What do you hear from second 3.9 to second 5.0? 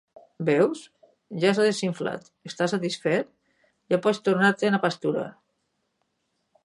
Ja pots tornar-te’n a